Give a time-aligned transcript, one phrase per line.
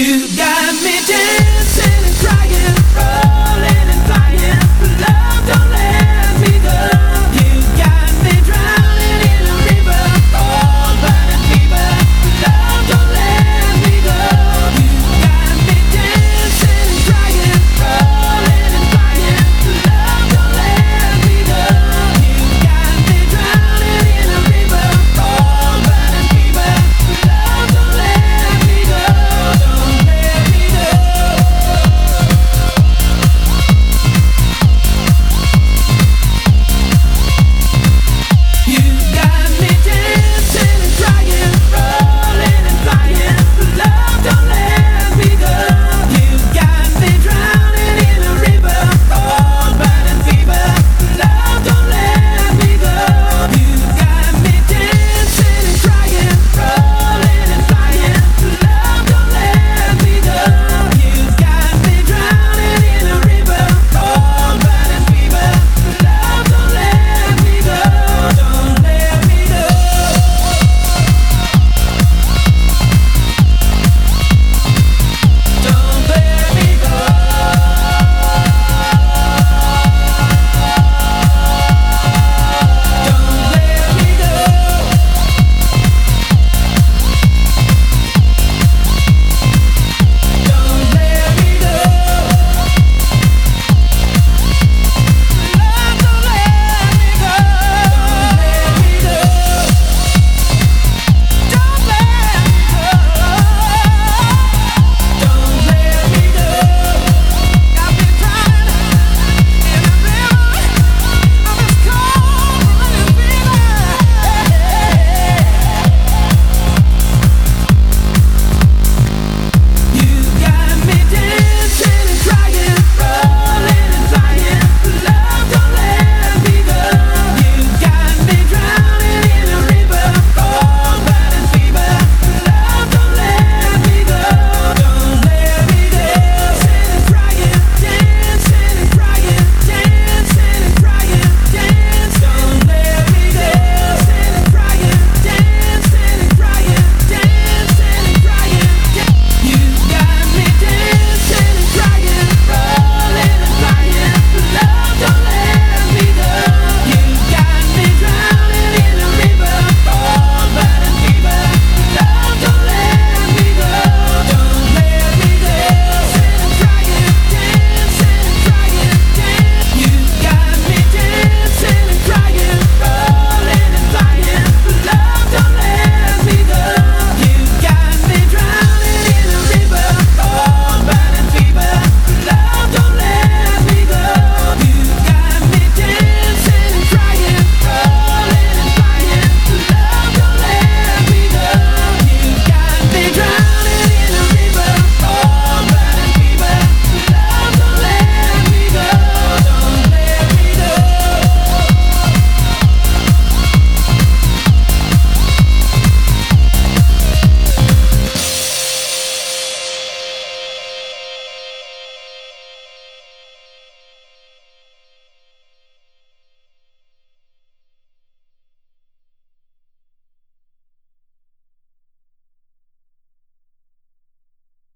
[0.00, 0.59] You got